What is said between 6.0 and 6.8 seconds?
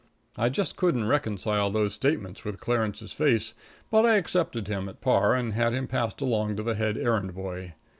along to the